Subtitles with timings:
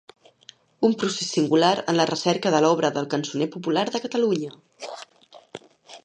[0.87, 4.53] Un procés singular en la recerca de l'Obra del Cançoner Popular de Catalunya.